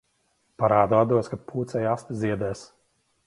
Parādu 0.61 0.97
atdos, 1.01 1.29
kad 1.35 1.45
pūcei 1.51 1.85
aste 1.91 2.17
ziedēs. 2.23 2.65